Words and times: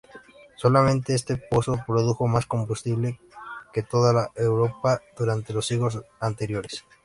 Solamente 0.55 1.13
este 1.13 1.37
pozo 1.37 1.83
produjo 1.85 2.25
más 2.25 2.47
combustible 2.47 3.19
que 3.71 3.83
toda 3.83 4.31
Europa 4.35 4.99
durante 5.15 5.53
los 5.53 5.67
siglos 5.67 6.01
anteriores. 6.19 6.85